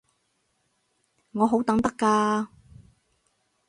[1.33, 2.47] 我好等得㗎